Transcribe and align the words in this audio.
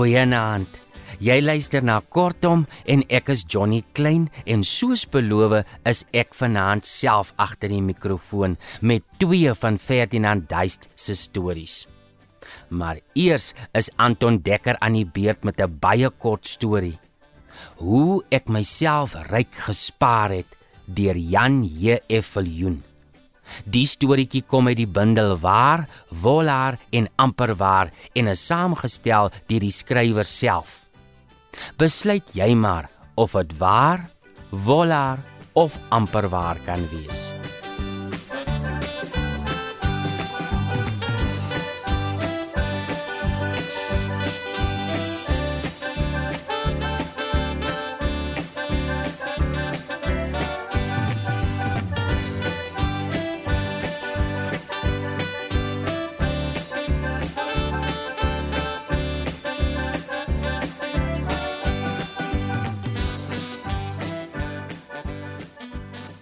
Goeienaand. 0.00 0.78
Jy 1.20 1.34
luister 1.44 1.84
na 1.84 1.98
Kortom 2.00 2.62
en 2.88 3.02
ek 3.12 3.26
is 3.34 3.42
Johnny 3.44 3.82
Klein 3.92 4.30
en 4.48 4.62
soos 4.64 5.02
beloof 5.12 5.58
is 5.90 6.00
ek 6.16 6.32
vanaand 6.38 6.88
self 6.88 7.34
agter 7.44 7.68
die 7.68 7.82
mikrofoon 7.84 8.56
met 8.80 9.04
twee 9.20 9.52
van 9.60 9.76
Ferdinand 9.76 10.48
Duist 10.48 10.88
se 10.96 11.12
stories. 11.18 11.82
Maar 12.72 13.02
eers 13.12 13.52
is 13.76 13.92
Anton 14.00 14.40
Dekker 14.40 14.80
aan 14.80 14.96
die 14.96 15.04
beurt 15.04 15.44
met 15.44 15.60
'n 15.60 15.76
baie 15.84 16.08
kort 16.08 16.48
storie. 16.48 16.96
Hoe 17.76 18.24
ek 18.30 18.48
myself 18.48 19.12
ryk 19.28 19.52
gespaar 19.68 20.30
het 20.30 20.56
deur 20.86 21.16
Jan 21.16 21.60
J.F. 21.64 22.40
Viljoen. 22.40 22.89
Die 23.64 23.86
storieetjie 23.86 24.42
kom 24.46 24.70
uit 24.70 24.78
die 24.80 24.88
bundel 24.88 25.36
Waar, 25.40 25.86
Wolaar 26.08 26.78
en 26.90 27.08
Amperwaar 27.16 27.92
en 28.14 28.30
is 28.32 28.46
saamgestel 28.46 29.30
deur 29.46 29.66
die 29.66 29.74
skrywer 29.74 30.28
self. 30.28 30.80
Besluit 31.78 32.34
jy 32.34 32.54
maar 32.54 32.90
of 33.16 33.34
dit 33.36 33.56
waar, 33.58 34.08
Wolaar 34.50 35.18
of 35.52 35.78
Amperwaar 35.90 36.58
kan 36.66 36.86
wees. 36.94 37.30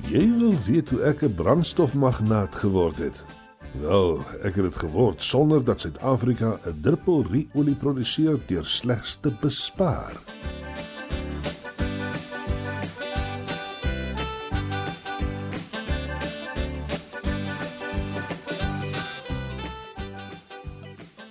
Jy 0.09 0.23
wil 0.39 0.55
weet 0.65 0.89
hoe 0.89 1.03
ek 1.05 1.21
'n 1.23 1.35
brandstofmagnaat 1.37 2.55
geword 2.55 2.99
het? 2.99 3.25
Wel, 3.77 4.25
ek 4.41 4.55
het 4.55 4.65
dit 4.65 4.77
geword 4.77 5.23
sonder 5.23 5.65
dat 5.65 5.81
Suid-Afrika 5.81 6.59
'n 6.65 6.81
druppel 6.81 7.25
ru-olie 7.29 7.75
produseer 7.75 8.39
deur 8.47 8.65
slegs 8.65 9.19
te 9.21 9.33
bespaar. 9.41 10.17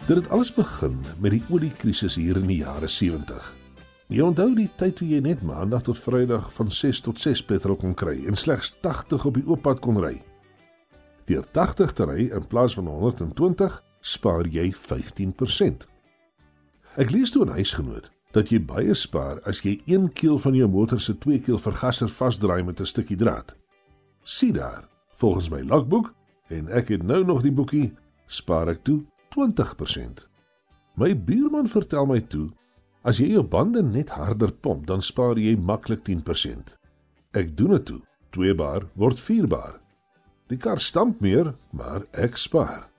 Dit 0.06 0.18
het 0.18 0.30
alles 0.30 0.54
begin 0.54 1.06
met 1.20 1.32
die 1.32 1.44
oliekrisis 1.50 2.16
hier 2.16 2.36
in 2.38 2.46
die 2.46 2.58
jare 2.58 2.88
70. 2.88 3.67
Jy 4.08 4.22
onthou 4.24 4.54
die 4.56 4.70
tyd 4.80 4.94
toe 4.96 5.06
jy 5.10 5.18
net 5.20 5.42
maandag 5.44 5.82
tot 5.84 5.98
Vrydag 6.00 6.46
van 6.56 6.70
6 6.72 7.02
tot 7.04 7.20
6 7.20 7.42
petrol 7.50 7.76
kon 7.76 7.96
kry 7.98 8.22
en 8.30 8.38
slegs 8.40 8.70
80 8.86 9.26
op 9.28 9.36
die 9.36 9.44
oop 9.44 9.66
pad 9.66 9.82
kon 9.84 10.00
ry. 10.00 10.14
Deur 11.28 11.44
80 11.52 11.92
te 11.92 12.08
ry 12.08 12.30
in 12.32 12.46
plaas 12.48 12.78
van 12.80 12.88
120 12.88 13.76
spaar 14.00 14.48
jy 14.48 14.70
15%. 14.72 15.84
Ek 16.96 17.12
lees 17.12 17.36
toe 17.36 17.44
'n 17.44 17.60
huisgenoot 17.60 18.08
dat 18.32 18.50
jy 18.50 18.62
baie 18.64 18.96
spaar 18.96 19.42
as 19.44 19.60
jy 19.62 19.76
1 19.86 20.14
kg 20.14 20.40
van 20.40 20.56
jou 20.56 20.70
motor 20.70 21.00
se 21.00 21.14
2 21.14 21.40
kg 21.40 21.60
vergaser 21.60 22.08
vasdraai 22.08 22.64
met 22.64 22.80
'n 22.80 22.86
stukkie 22.86 23.18
draad. 23.18 23.56
Sien 24.24 24.54
daar, 24.54 24.88
volgens 25.20 25.50
my 25.50 25.62
logboek 25.62 26.14
en 26.48 26.68
ek 26.68 26.88
het 26.88 27.04
nou 27.04 27.26
nog 27.26 27.42
die 27.42 27.52
boekie, 27.52 27.94
spaar 28.28 28.70
ek 28.70 28.84
toe 28.84 29.04
20%. 29.36 30.30
My 30.96 31.14
buurman 31.14 31.68
vertel 31.68 32.06
my 32.06 32.22
toe 32.22 32.50
As 33.08 33.22
jy 33.22 33.30
jou 33.38 33.44
bande 33.48 33.80
net 33.88 34.10
harder 34.18 34.52
pomp, 34.52 34.84
dan 34.90 35.00
spaar 35.00 35.40
jy 35.40 35.54
maklik 35.56 36.02
10%. 36.04 36.74
Ek 37.40 37.54
doen 37.56 37.78
dit 37.78 37.86
toe. 37.88 38.02
2 38.36 38.56
bar 38.60 38.84
word 39.00 39.22
4 39.24 39.48
bar. 39.48 39.78
Die 40.52 40.60
kar 40.60 40.82
stamp 40.84 41.22
meer, 41.24 41.54
maar 41.72 42.04
ek 42.12 42.36
spaar. 42.36 42.90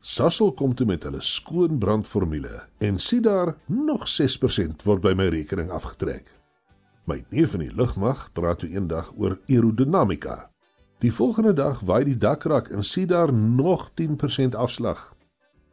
Sasol 0.00 0.54
kom 0.56 0.72
toe 0.72 0.86
met 0.88 1.04
hulle 1.04 1.20
skoon 1.20 1.76
brandformule 1.82 2.62
en 2.80 3.00
sien 3.02 3.20
daar 3.26 3.52
nog 3.68 4.06
6% 4.08 4.86
word 4.88 5.04
by 5.04 5.12
my 5.12 5.28
rekening 5.34 5.68
afgetrek. 5.76 6.24
My 7.04 7.20
neef 7.28 7.52
in 7.58 7.66
die 7.66 7.74
lugmag 7.74 8.30
praat 8.32 8.62
toe 8.62 8.72
eendag 8.72 9.12
oor 9.20 9.36
aerodinamika. 9.48 10.48
Die 11.04 11.12
volgende 11.12 11.52
dag 11.52 11.84
waai 11.84 12.04
die 12.08 12.16
dakrak 12.16 12.72
en 12.72 12.84
sien 12.84 13.12
daar 13.12 13.32
nog 13.32 13.90
10% 14.00 14.56
afslag. 14.56 15.10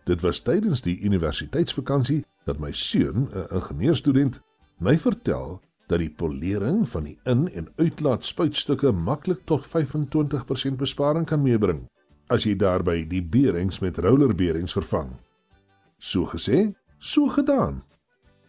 Dit 0.04 0.22
was 0.22 0.44
tydens 0.44 0.84
die 0.84 1.00
universiteitsvakansie 1.08 2.26
dat 2.46 2.60
my 2.60 2.72
seun, 2.72 3.30
'n 3.32 3.48
ingenieurstudent, 3.52 4.42
my 4.80 4.98
vertel 4.98 5.62
dat 5.88 6.00
die 6.00 6.10
polering 6.10 6.90
van 6.90 7.04
die 7.04 7.18
in- 7.24 7.52
en 7.52 7.68
uitlaatspuitstukke 7.76 8.92
maklik 8.92 9.42
tot 9.46 9.66
25% 9.66 10.78
besparing 10.78 11.26
kan 11.26 11.42
meebring 11.42 11.88
as 12.28 12.46
jy 12.46 12.56
daarby 12.58 13.04
die 13.08 13.22
beerings 13.22 13.80
met 13.80 14.00
rollerbeerings 14.02 14.74
vervang. 14.74 15.12
So 15.98 16.26
gesê, 16.26 16.74
so 16.98 17.28
gedaan. 17.28 17.84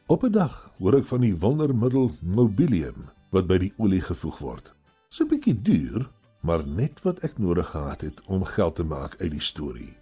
Op 0.07 0.25
'n 0.25 0.33
dag 0.33 0.73
hoor 0.79 0.95
ek 0.95 1.07
van 1.07 1.21
die 1.21 1.37
wondermiddel 1.37 2.13
Mobilium 2.23 3.11
wat 3.31 3.47
by 3.47 3.59
die 3.59 3.73
olie 3.77 4.01
gevoeg 4.01 4.39
word. 4.39 4.75
Dis 5.09 5.21
'n 5.21 5.29
bietjie 5.29 5.63
duur, 5.63 6.11
maar 6.43 6.67
net 6.67 7.03
wat 7.03 7.23
ek 7.23 7.39
nodig 7.39 7.69
gehad 7.69 8.01
het 8.01 8.23
om 8.27 8.45
geld 8.45 8.77
te 8.77 8.85
maak 8.85 9.21
uit 9.21 9.31
die 9.31 9.41
storie. 9.41 9.97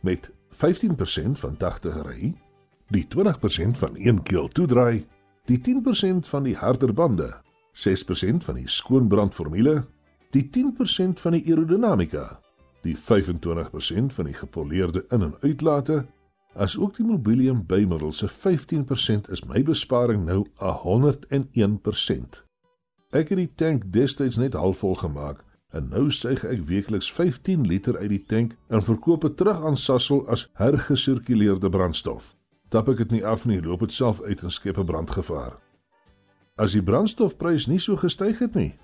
Met 0.00 0.32
15% 0.50 1.38
van 1.38 1.56
80 1.56 2.02
ry, 2.02 2.34
die 2.88 3.06
20% 3.08 3.78
van 3.78 3.96
1 3.96 4.22
keel 4.22 4.48
toedraai, 4.48 5.06
die 5.48 5.60
10% 5.60 6.28
van 6.28 6.42
die 6.42 6.56
harder 6.56 6.92
bande, 6.94 7.30
6% 7.72 8.44
van 8.44 8.54
die 8.54 8.68
skoonbrandformule, 8.68 9.84
die 10.30 10.50
10% 10.50 11.20
van 11.20 11.32
die 11.36 11.44
aerodinamika, 11.50 12.40
die 12.82 12.96
25% 12.96 14.12
van 14.12 14.24
die 14.24 14.34
gepoleerde 14.34 15.04
in- 15.10 15.22
en 15.22 15.34
uitlate, 15.40 16.06
as 16.54 16.78
ook 16.78 16.96
die 16.96 17.06
mobilium 17.06 17.66
bymiddel 17.66 18.12
se 18.12 18.28
15% 18.28 19.30
is 19.30 19.44
my 19.44 19.62
besparing 19.62 20.24
nou 20.24 20.46
101%. 20.58 22.44
Ek 23.10 23.28
het 23.28 23.38
die 23.38 23.52
tank 23.54 23.92
destyds 23.92 24.36
net 24.36 24.54
halfvol 24.54 24.94
gemaak 24.94 25.44
en 25.70 25.88
nou 25.88 26.10
suig 26.10 26.44
ek 26.44 26.62
weekliks 26.66 27.12
15 27.12 27.66
liter 27.66 27.98
uit 27.98 28.08
die 28.08 28.24
tank 28.26 28.54
en 28.68 28.82
verkoop 28.82 29.20
dit 29.20 29.36
terug 29.36 29.64
aan 29.66 29.76
Sasol 29.76 30.28
as 30.28 30.48
hergesirkuleerde 30.54 31.68
brandstof 31.68 32.34
tap 32.74 32.88
ek 32.90 33.04
dit 33.04 33.12
nie 33.14 33.22
af 33.26 33.44
nie, 33.46 33.60
loop 33.62 33.84
dit 33.86 33.94
self 33.94 34.18
uit 34.26 34.40
en 34.42 34.50
skep 34.50 34.78
'n 34.78 34.86
brandgevaar. 34.88 35.60
As 36.58 36.72
die 36.74 36.82
brandstofprys 36.82 37.66
nie 37.66 37.78
so 37.78 37.96
gestyg 37.96 38.38
het 38.38 38.54
nie, 38.54 38.74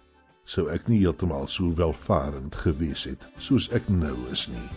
sou 0.44 0.68
ek 0.70 0.88
nie 0.88 1.00
heeltemal 1.02 1.46
so 1.46 1.74
welvarend 1.74 2.54
gewees 2.54 3.04
het 3.04 3.28
soos 3.38 3.68
ek 3.74 3.88
nou 3.88 4.16
is 4.30 4.48
nie. 4.48 4.68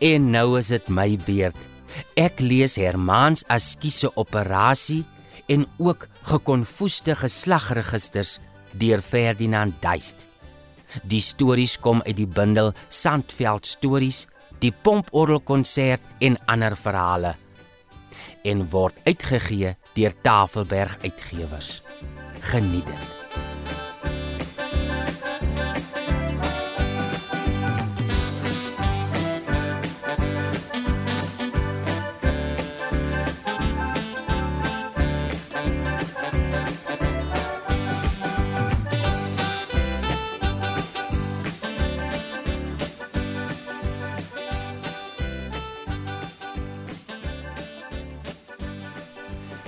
En 0.00 0.30
nou 0.30 0.58
is 0.58 0.70
dit 0.70 0.88
my 0.88 1.16
beurt. 1.26 1.56
Ek 2.18 2.40
lees 2.40 2.76
Hermans 2.78 3.44
Askiese 3.50 4.10
operasie 4.14 5.04
en 5.48 5.66
ook 5.78 6.06
gekonfoeste 6.28 7.16
geslagregisters 7.18 8.38
deur 8.78 9.02
Ferdinand 9.02 9.74
Duist. 9.82 10.26
Die 11.04 11.20
stories 11.24 11.76
kom 11.80 12.02
uit 12.06 12.16
die 12.16 12.28
bundel 12.28 12.72
Sandveld 12.88 13.66
stories, 13.66 14.26
die 14.60 14.72
Pomporgelkonsert 14.72 16.04
en 16.24 16.38
ander 16.46 16.76
verhale 16.76 17.36
en 18.48 18.64
word 18.72 18.96
uitgegee 19.04 19.74
deur 19.94 20.14
Tafelberg 20.22 20.98
Uitgewers. 21.02 21.82
Geniet 22.40 22.86
dit. 22.86 23.17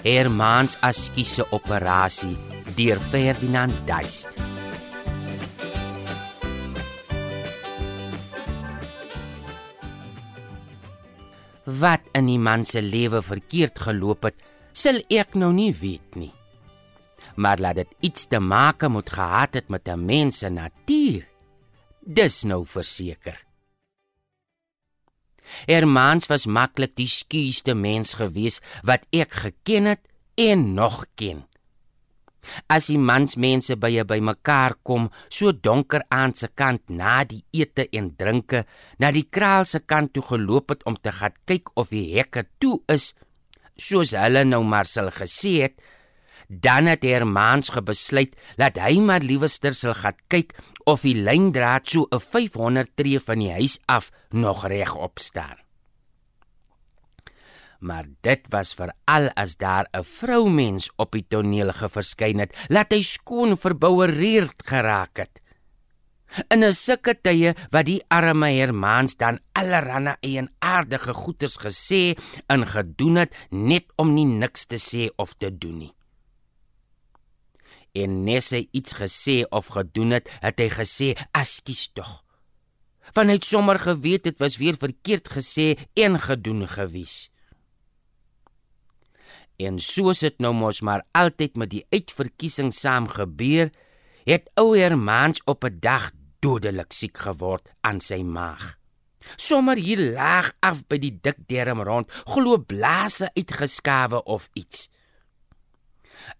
Hermans 0.00 0.78
Askiese 0.80 1.44
operasie 1.52 2.32
deur 2.72 2.96
Ferdinand 3.12 3.74
Duist. 3.84 4.32
Wat 11.68 12.08
in 12.16 12.30
die 12.32 12.38
man 12.40 12.64
se 12.64 12.80
lewe 12.80 13.20
verkeerd 13.20 13.82
geloop 13.84 14.30
het, 14.30 14.40
sal 14.72 15.02
ek 15.12 15.36
nou 15.36 15.52
nie 15.52 15.74
weet 15.76 16.16
nie. 16.16 16.32
Maar 17.36 17.60
laat 17.60 17.82
dit 17.82 17.92
iets 18.08 18.24
te 18.32 18.40
maak 18.40 18.88
met 18.88 19.12
gehad 19.12 19.60
het 19.60 19.68
met 19.68 19.84
'n 19.84 20.00
mens 20.00 20.38
se 20.38 20.48
natuur. 20.48 21.28
Dis 22.00 22.44
nou 22.44 22.64
verseker. 22.64 23.49
Hermans 25.68 26.28
was 26.30 26.46
maklik 26.46 26.96
die 26.98 27.08
skuiste 27.10 27.74
mens 27.74 28.16
gewees 28.20 28.60
wat 28.86 29.06
ek 29.12 29.38
geken 29.44 29.92
het 29.94 30.04
en 30.40 30.74
nog 30.74 31.04
ken. 31.14 31.44
As 32.72 32.88
die 32.88 32.98
mansmense 32.98 33.76
by 33.76 33.90
jy 33.92 34.04
bymekaar 34.08 34.78
kom, 34.86 35.08
so 35.28 35.52
donker 35.52 36.06
aan 36.08 36.32
se 36.34 36.48
kant 36.48 36.88
na 36.88 37.20
die 37.28 37.42
ete 37.52 37.86
en 37.96 38.10
drinke, 38.16 38.64
na 38.98 39.10
die 39.12 39.26
kraal 39.28 39.66
se 39.68 39.82
kant 39.84 40.14
toe 40.14 40.24
geloop 40.24 40.72
het 40.72 40.86
om 40.88 40.96
te 40.96 41.12
gaan 41.12 41.36
kyk 41.46 41.72
of 41.76 41.92
die 41.92 42.16
hekke 42.16 42.46
toe 42.62 42.78
is, 42.88 43.12
soos 43.76 44.14
hulle 44.16 44.46
nou 44.48 44.62
maar 44.64 44.88
sal 44.88 45.12
gesê 45.14 45.54
het, 45.66 45.76
dan 46.50 46.88
het 46.90 47.04
Hermans 47.06 47.70
gebesluit 47.70 48.34
dat 48.58 48.80
hy 48.82 48.96
maar 49.04 49.22
liewerster 49.22 49.76
sal 49.76 49.94
gaan 49.94 50.18
kyk 50.32 50.56
of 50.90 51.06
die 51.06 51.16
lyndraad 51.16 51.88
so 51.88 52.06
'n 52.10 52.20
500 52.20 52.96
tree 52.96 53.20
van 53.20 53.38
die 53.38 53.52
huis 53.52 53.80
af 53.86 54.10
nog 54.30 54.66
regop 54.66 55.18
staan 55.18 55.58
maar 57.80 58.06
dit 58.20 58.44
was 58.52 58.74
veral 58.76 59.28
as 59.34 59.56
daar 59.56 59.88
'n 59.92 60.04
vroumens 60.04 60.90
op 60.96 61.12
die 61.12 61.24
toneel 61.28 61.72
geverskyn 61.72 62.38
het, 62.38 62.56
laat 62.68 62.92
hy 62.92 63.02
skoon 63.02 63.56
verboureerd 63.56 64.62
geraak 64.64 65.16
het. 65.16 65.40
In 66.48 66.62
'n 66.64 66.72
sulke 66.72 67.14
tye 67.20 67.54
wat 67.70 67.86
die 67.86 68.04
arme 68.08 68.50
Hermans 68.50 69.16
dan 69.16 69.40
allerhande 69.52 70.16
eienaardige 70.20 71.14
goeters 71.14 71.56
gesê 71.58 72.14
en 72.46 72.66
gedoen 72.66 73.16
het 73.16 73.34
net 73.50 73.86
om 73.96 74.14
nie 74.14 74.26
niks 74.26 74.66
te 74.66 74.76
sê 74.78 75.10
of 75.16 75.34
te 75.34 75.58
doen 75.58 75.78
nie. 75.78 75.94
En 77.92 78.22
nesse 78.24 78.68
iets 78.70 78.94
gesê 78.94 79.42
of 79.48 79.66
gedoen 79.66 80.10
het, 80.10 80.30
het 80.40 80.58
hy 80.58 80.68
gesê: 80.68 81.08
"Askies 81.32 81.90
tog." 81.92 82.24
Want 83.12 83.28
hy 83.28 83.34
het 83.40 83.44
sommer 83.44 83.78
geweet 83.78 84.22
dit 84.22 84.38
was 84.38 84.56
weer 84.56 84.76
verkeerd 84.78 85.28
gesê 85.28 85.74
en 85.94 86.20
gedoen 86.20 86.68
gewees. 86.68 87.30
En 89.56 89.78
soos 89.78 90.22
dit 90.24 90.38
nou 90.38 90.54
mos 90.54 90.80
maar 90.80 91.02
altyd 91.12 91.56
met 91.56 91.70
die 91.70 91.86
uitverkiesing 91.90 92.72
saam 92.72 93.08
gebeur, 93.08 93.70
het 94.24 94.50
ouer 94.54 94.96
Mans 94.98 95.42
op 95.44 95.64
'n 95.64 95.78
dag 95.80 96.10
dodelik 96.40 96.92
siek 96.92 97.18
geword 97.18 97.72
aan 97.80 98.00
sy 98.00 98.22
maag. 98.22 98.78
Sommer 99.36 99.76
hier 99.76 100.00
laag 100.14 100.52
af 100.60 100.86
by 100.88 100.98
die 100.98 101.12
dik 101.22 101.36
derm 101.46 101.82
rond, 101.82 102.08
glo 102.24 102.58
blaase 102.58 103.30
uitgeskawe 103.34 104.24
of 104.24 104.48
iets. 104.52 104.88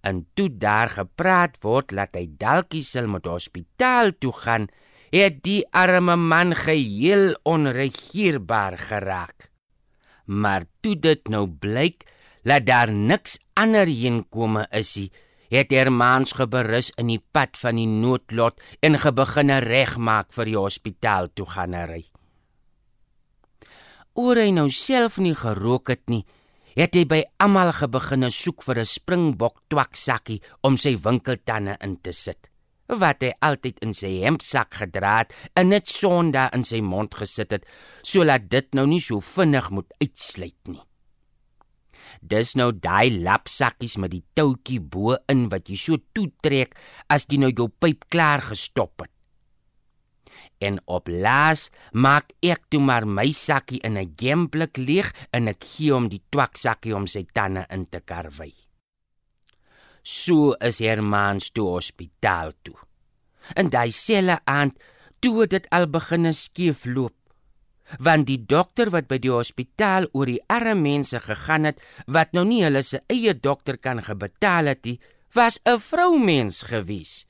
En 0.00 0.26
toe 0.34 0.48
daar 0.50 0.90
gepraat 0.94 1.58
word 1.62 1.94
dat 1.96 2.16
hy 2.18 2.26
dalkie 2.38 2.82
sal 2.82 3.08
moet 3.10 3.26
hospitaal 3.26 4.12
toe 4.18 4.32
gaan, 4.32 4.68
het 5.10 5.42
die 5.42 5.64
arme 5.74 6.16
man 6.16 6.54
geheel 6.54 7.34
onregeerbaar 7.42 8.78
geraak. 8.78 9.50
Maar 10.26 10.64
toe 10.80 10.94
dit 10.98 11.28
nou 11.28 11.46
blyk 11.48 12.06
laat 12.46 12.66
daar 12.66 12.92
niks 12.92 13.38
ander 13.58 13.90
heen 13.90 14.22
kome 14.30 14.66
is 14.70 14.94
hy 14.96 15.10
het 15.50 15.72
Hermans 15.74 16.36
geberus 16.38 16.92
in 16.94 17.10
die 17.10 17.22
pad 17.34 17.58
van 17.58 17.78
die 17.80 17.88
noodlot 17.90 18.60
en 18.86 18.98
gebegine 19.02 19.58
regmaak 19.64 20.30
vir 20.36 20.46
die 20.46 20.58
hospitaal 20.58 21.30
toe 21.34 21.46
gaan 21.50 21.74
ry. 21.90 22.04
Oor 24.14 24.38
hy 24.38 24.50
nou 24.54 24.68
self 24.70 25.18
nie 25.18 25.34
gerook 25.34 25.90
het 25.90 26.06
nie, 26.10 26.22
het 26.80 26.94
hy 26.96 27.04
by 27.04 27.20
almal 27.44 27.74
gebegine 27.76 28.30
soek 28.32 28.62
vir 28.64 28.80
'n 28.80 28.88
springbok 28.88 29.60
twaksakkie 29.68 30.40
om 30.64 30.76
sy 30.76 30.96
winkeltande 30.96 31.76
in 31.80 31.96
te 32.00 32.12
sit 32.12 32.50
wat 32.98 33.22
hy 33.22 33.30
altyd 33.46 33.78
in 33.84 33.92
sy 33.94 34.20
hempsak 34.24 34.74
gedra 34.82 35.20
het 35.20 35.34
en 35.54 35.70
net 35.70 35.86
sonda 35.86 36.48
in 36.56 36.64
sy 36.64 36.80
mond 36.80 37.14
gesit 37.14 37.52
het 37.52 37.66
sodat 38.02 38.48
dit 38.50 38.74
nou 38.74 38.86
nie 38.86 39.00
so 39.00 39.20
vinnig 39.20 39.70
moet 39.70 39.92
uitsluit 40.00 40.58
nie. 40.68 40.82
Dis 42.20 42.56
nou 42.56 42.72
daai 42.72 43.22
lapsakkies 43.22 43.96
met 44.02 44.10
die 44.10 44.24
toutjie 44.34 44.80
bo 44.80 45.16
in 45.28 45.48
wat 45.52 45.70
jy 45.70 45.76
so 45.76 45.96
toetrek 46.14 46.74
as 47.08 47.26
jy 47.28 47.38
nou 47.38 47.52
jou 47.52 47.68
pyp 47.68 48.08
klaar 48.10 48.40
gestop 48.40 49.04
het. 49.04 49.12
En 50.60 50.80
op 50.84 51.08
laas 51.08 51.68
maak 51.92 52.34
ek 52.44 52.66
toe 52.68 52.80
maar 52.84 53.06
my 53.08 53.30
sakkie 53.32 53.80
in 53.80 53.96
'n 53.98 54.12
gemblik 54.16 54.76
leeg 54.76 55.12
en 55.32 55.48
ek 55.48 55.64
gee 55.64 55.92
hom 55.92 56.08
die 56.08 56.22
twaksakkie 56.30 56.94
om 56.94 57.06
sy 57.06 57.24
tande 57.32 57.64
in 57.70 57.86
te 57.88 58.00
karwei. 58.00 58.52
So 60.02 60.52
is 60.60 60.78
Hermans 60.78 61.50
toe 61.50 61.68
hospitaal 61.68 62.52
toe. 62.62 62.76
En 63.54 63.70
daai 63.70 63.90
selle 63.90 64.40
aand 64.44 64.78
toe 65.20 65.46
dit 65.46 65.66
al 65.70 65.86
begine 65.86 66.32
skeefloop 66.32 67.14
want 67.98 68.28
die 68.28 68.38
dokter 68.46 68.90
wat 68.94 69.08
by 69.10 69.18
die 69.18 69.32
hospitaal 69.32 70.06
oor 70.14 70.30
die 70.30 70.42
arme 70.52 70.76
mense 70.78 71.18
gegaan 71.24 71.66
het 71.66 71.80
wat 72.06 72.36
nou 72.36 72.44
nie 72.46 72.62
hulle 72.62 72.82
se 72.86 73.00
eie 73.10 73.34
dokter 73.34 73.78
kan 73.78 74.02
gebetaal 74.04 74.70
het 74.70 74.84
nie, 74.84 75.00
was 75.34 75.60
'n 75.64 75.80
vroumens 75.80 76.62
gewees. 76.62 77.26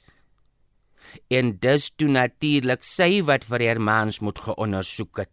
En 1.29 1.59
dis 1.59 1.91
toe 1.97 2.09
natuurlik 2.09 2.85
sy 2.85 3.23
wat 3.23 3.45
vir 3.45 3.61
Hermans 3.61 4.21
moet 4.21 4.39
geondersoek 4.39 5.25
het. 5.25 5.33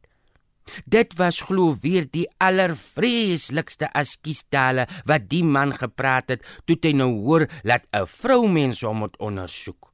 Dit 0.86 1.16
was 1.20 1.42
glo 1.48 1.76
weer 1.82 2.08
die 2.12 2.28
allervreeslikste 2.44 3.90
askiestale 3.96 4.88
wat 5.08 5.30
die 5.32 5.44
man 5.44 5.74
gepraat 5.74 6.34
het 6.36 6.48
toe 6.68 6.78
hy 6.84 6.94
nou 6.94 7.12
hoor 7.24 7.48
dat 7.64 7.88
'n 7.94 8.06
vroumens 8.06 8.82
hom 8.82 8.98
moet 8.98 9.18
ondersoek. 9.18 9.92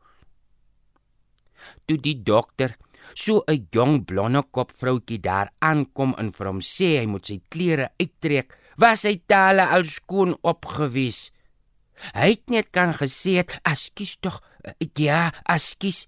Toe 1.86 1.98
die 1.98 2.24
dokter 2.24 2.75
so 3.13 3.44
'n 3.48 3.68
jong 3.72 4.06
blonde 4.06 4.42
kop 4.52 4.72
vroutjie 4.72 5.20
daar 5.20 5.50
aankom 5.60 6.16
en 6.18 6.32
vir 6.32 6.48
hom 6.48 6.62
sê 6.62 7.00
hy 7.00 7.06
moet 7.06 7.25
sy 7.28 7.42
klere 7.50 7.90
uittrek, 8.00 8.58
was 8.78 9.04
hy 9.04 9.22
tale 9.28 9.66
al 9.68 9.84
skoon 9.84 10.38
opgewys. 10.42 11.32
Hy 12.12 12.30
het 12.36 12.50
net 12.52 12.72
kan 12.72 12.94
gesê 12.94 13.40
het, 13.40 13.60
"Askies 13.64 14.18
tog, 14.20 14.42
ja, 14.96 15.32
askies." 15.44 16.08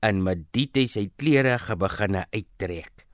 En 0.00 0.22
met 0.22 0.52
dit 0.52 0.76
hy 0.76 0.86
sy 0.86 1.10
klere 1.16 1.58
gebegine 1.58 2.26
uittrek. 2.30 3.06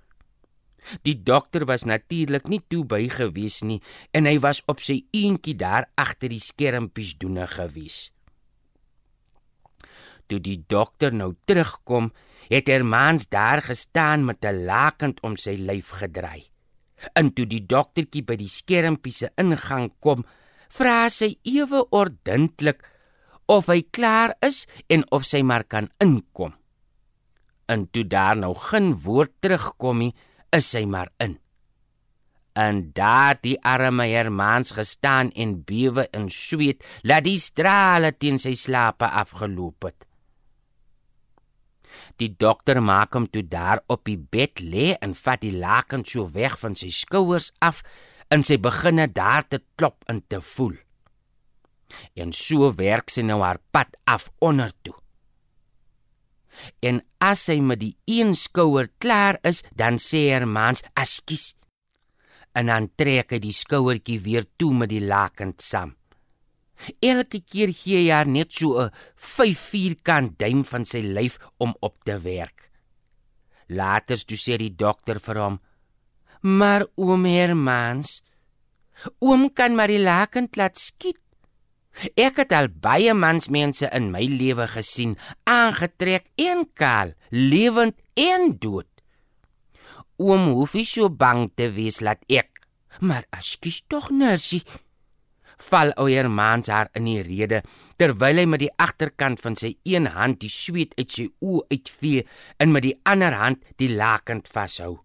Die 1.03 1.17
dokter 1.23 1.65
was 1.65 1.85
natuurlik 1.85 2.49
nie 2.49 2.61
toe 2.69 2.85
by 2.85 3.09
gewees 3.09 3.63
nie 3.63 3.81
en 4.13 4.29
hy 4.29 4.39
was 4.39 4.63
op 4.67 4.81
sy 4.85 5.05
eentjie 5.17 5.57
daar 5.57 5.89
agter 5.97 6.29
die 6.29 6.43
skermpies 6.43 7.15
doene 7.21 7.47
gewees. 7.47 8.11
Toe 10.29 10.41
die 10.41 10.65
dokter 10.69 11.13
nou 11.13 11.35
terugkom, 11.45 12.13
het 12.49 12.69
Hermans 12.69 13.29
daar 13.29 13.63
gestaan 13.63 14.25
met 14.25 14.45
'n 14.45 14.65
lakend 14.65 15.21
om 15.21 15.37
sy 15.37 15.57
lyf 15.57 15.89
gedraai. 16.01 16.45
En 17.13 17.33
toe 17.33 17.47
die 17.47 17.67
doktertjie 17.67 18.23
by 18.23 18.37
die 18.37 18.49
skermpie 18.49 19.13
se 19.13 19.31
ingang 19.37 19.93
kom, 20.01 20.25
vra 20.69 21.09
sy 21.11 21.35
ewe 21.43 21.85
ordentlik 21.91 22.83
of 23.51 23.69
hy 23.69 23.83
klaar 23.93 24.35
is 24.45 24.65
en 24.89 25.05
of 25.13 25.27
sy 25.29 25.43
maar 25.43 25.65
kan 25.69 25.91
inkom. 26.01 26.55
En 27.69 27.87
toe 27.93 28.05
daar 28.05 28.37
nou 28.37 28.55
geen 28.69 28.93
woord 29.05 29.33
terugkom 29.41 30.05
nie, 30.05 30.15
is 30.53 30.69
sy 30.71 30.85
maar 30.89 31.11
in. 31.19 31.39
En 32.55 32.93
daar 32.95 33.39
die 33.43 33.57
arme 33.67 34.07
Hermans 34.13 34.77
gestaan 34.77 35.33
en 35.35 35.63
bewe 35.67 36.07
in 36.15 36.29
sweet, 36.31 36.85
laat 37.03 37.27
die 37.27 37.39
strale 37.41 38.13
teen 38.15 38.39
sy 38.39 38.55
slape 38.55 39.09
afgeloop 39.09 39.89
het. 39.89 40.05
Die 42.23 42.31
dokter 42.31 42.79
maak 42.83 43.15
hom 43.15 43.27
toe 43.27 43.43
daar 43.43 43.83
op 43.91 44.05
die 44.07 44.19
bed 44.19 44.63
lê 44.63 44.93
en 45.03 45.17
vat 45.19 45.43
die 45.43 45.55
laken 45.55 46.05
so 46.07 46.29
weg 46.35 46.57
van 46.63 46.77
sy 46.79 46.91
skouers 46.95 47.51
af 47.59 47.83
en 48.35 48.43
sy 48.43 48.59
beginne 48.59 49.07
daar 49.15 49.47
te 49.47 49.61
klop 49.79 50.03
en 50.11 50.19
te 50.27 50.41
voel. 50.43 50.75
En 52.19 52.33
so 52.35 52.73
werk 52.75 53.13
sy 53.13 53.23
nou 53.23 53.39
haar 53.45 53.61
pad 53.71 53.95
af 54.11 54.27
onder 54.43 54.73
toe. 54.83 54.97
En 56.83 57.01
as 57.23 57.47
sy 57.49 57.59
met 57.63 57.81
die 57.83 57.95
een 58.11 58.35
skouer 58.39 58.91
klaar 59.03 59.39
is, 59.47 59.63
dan 59.75 59.99
sê 60.03 60.31
Hermans: 60.33 60.83
"Askies." 60.95 61.55
En 62.55 62.71
dan 62.71 62.91
trek 62.99 63.35
hy 63.35 63.41
die 63.43 63.55
skouertjie 63.55 64.21
weer 64.23 64.47
toe 64.59 64.73
met 64.75 64.91
die 64.91 65.03
laken 65.03 65.55
saam. 65.59 65.95
Elke 67.01 67.41
keer 67.41 67.71
gee 67.71 68.03
hy 68.03 68.11
haar 68.11 68.27
net 68.27 68.53
so 68.53 68.79
'n 68.83 68.91
5 69.15 69.59
vierkant 69.71 70.39
duim 70.39 70.65
van 70.65 70.85
sy 70.85 71.01
lyf 71.01 71.39
om 71.59 71.75
op 71.81 72.05
te 72.05 72.19
werk. 72.19 72.71
Later 73.69 74.17
toe 74.17 74.37
sê 74.37 74.59
die 74.59 74.75
dokter 74.75 75.19
vir 75.21 75.39
hom: 75.39 75.61
"Maar 76.43 76.87
oom 76.97 77.25
Hermans, 77.25 78.23
Oom 79.21 79.49
kan 79.53 79.75
maar 79.77 79.93
die 79.93 80.03
lakend 80.03 80.57
laat 80.57 80.79
skiet. 80.79 81.21
Ek 82.19 82.41
het 82.43 82.53
al 82.53 82.69
baie 82.69 83.15
mansmense 83.15 83.87
in 83.95 84.11
my 84.11 84.25
lewe 84.27 84.67
gesien, 84.73 85.15
aangetrek 85.47 86.27
en 86.43 86.65
kaal, 86.75 87.15
lewend 87.31 87.95
en 88.19 88.57
dood. 88.59 88.89
Oom 90.19 90.51
hoef 90.55 90.75
nie 90.75 90.87
so 90.87 91.11
bang 91.11 91.49
te 91.55 91.71
wees 91.75 92.01
laat 92.03 92.23
ek, 92.31 92.67
maar 93.01 93.27
askies 93.35 93.83
tog 93.91 94.11
nersie. 94.15 94.63
Val 95.71 95.95
ouer 96.03 96.27
mans 96.31 96.69
haar 96.71 96.91
in 96.99 97.07
die 97.07 97.23
rede 97.23 97.63
terwyl 97.99 98.43
hy 98.43 98.47
met 98.51 98.65
die 98.65 98.73
agterkant 98.83 99.43
van 99.43 99.55
sy 99.59 99.77
een 99.87 100.11
hand 100.17 100.41
die 100.43 100.51
sweet 100.51 100.95
uit 100.99 101.11
sy 101.15 101.29
oë 101.47 101.67
uitvee 101.71 102.25
en 102.59 102.75
met 102.75 102.87
die 102.89 102.97
ander 103.07 103.39
hand 103.39 103.63
die 103.79 103.93
lakend 103.95 104.51
vashou. 104.51 104.99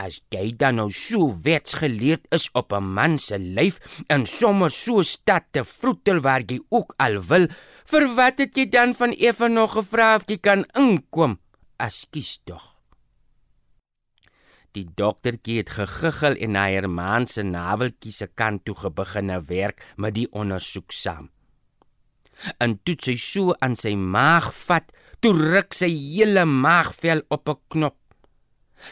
As 0.00 0.20
jy 0.32 0.52
dan 0.56 0.78
nou 0.80 0.88
so 0.90 1.28
wetsgeleerd 1.44 2.24
is 2.34 2.48
op 2.52 2.72
'n 2.72 2.84
man 2.96 3.18
se 3.18 3.38
lyf 3.38 3.78
en 4.08 4.26
sommer 4.26 4.70
so 4.70 5.02
stad 5.02 5.44
te 5.52 5.64
vroetel 5.64 6.20
waar 6.20 6.42
jy 6.46 6.60
ook 6.68 6.94
al 6.96 7.20
wil, 7.22 7.46
vir 7.84 8.14
wat 8.14 8.38
het 8.38 8.56
jy 8.56 8.66
dan 8.68 8.94
van 8.94 9.10
Eva 9.10 9.48
nog 9.48 9.72
gevra 9.72 10.16
of 10.16 10.24
jy 10.26 10.38
kan 10.38 10.64
inkom? 10.74 11.38
Askies 11.76 12.40
tog. 12.44 12.78
Die 14.76 14.86
doktertjie 14.94 15.56
het 15.62 15.70
gegiggel 15.70 16.36
en 16.44 16.52
na 16.52 16.68
Herman 16.68 17.26
se 17.26 17.42
naveltjie 17.42 18.12
se 18.12 18.26
kant 18.26 18.64
toe 18.64 18.74
gebegine 18.74 19.40
werk 19.48 19.82
met 19.96 20.14
die 20.14 20.28
ondersoek 20.30 20.92
saam. 20.92 21.30
En 22.62 22.76
toe 22.86 22.94
sy 23.02 23.16
so 23.18 23.54
aan 23.64 23.74
sy 23.76 23.94
maag 23.96 24.52
vat, 24.66 24.92
toe 25.20 25.32
ruk 25.34 25.74
sy 25.74 25.88
hele 25.88 26.44
maagvel 26.44 27.24
op 27.28 27.48
'n 27.48 27.58
knop. 27.68 27.97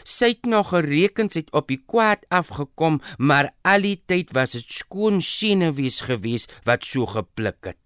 Sy 0.03 0.33
het 0.35 0.49
nog 0.49 0.71
gereken 0.73 1.29
sy 1.31 1.45
het 1.45 1.53
op 1.55 1.69
die 1.71 1.79
kwaad 1.79 2.25
afgekom, 2.33 3.01
maar 3.17 3.51
al 3.61 3.85
die 3.85 3.99
tyd 4.05 4.33
was 4.35 4.55
dit 4.57 4.71
skoon 4.79 5.21
senuwees 5.23 6.01
gewees 6.07 6.47
wat 6.67 6.85
so 6.85 7.07
gepluk 7.09 7.71
het. 7.71 7.79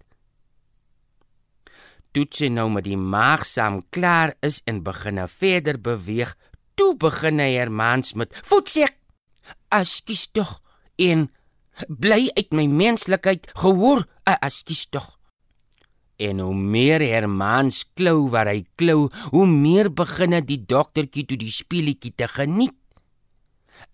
Toe 2.11 2.25
sy 2.35 2.49
nou 2.51 2.67
met 2.73 2.83
die 2.83 2.99
maag 2.99 3.45
saam 3.47 3.81
klaar 3.89 4.33
is 4.43 4.59
en 4.67 4.81
begin 4.83 5.21
verder 5.31 5.79
beweeg, 5.79 6.35
toe 6.75 6.95
begin 6.99 7.39
hy 7.39 7.53
Hermans 7.55 8.13
met 8.19 8.35
voetsek. 8.43 8.97
Askies 9.71 10.27
tog 10.35 10.59
en 10.99 11.29
bly 11.87 12.27
uit 12.35 12.51
my 12.51 12.67
menslikheid 12.67 13.47
gehoor, 13.63 14.05
askies 14.27 14.85
tog. 14.91 15.20
En 16.21 16.39
hoe 16.39 16.53
meer 16.53 17.01
Hermans 17.01 17.81
klou 17.97 18.29
waar 18.29 18.51
hy 18.51 18.61
klou, 18.77 19.09
hoe 19.33 19.47
meer 19.49 19.89
begin 19.89 20.37
die 20.45 20.59
doktertjie 20.69 21.25
toe 21.25 21.39
die 21.41 21.53
speelietjie 21.53 22.13
te 22.13 22.27
geniet. 22.29 22.77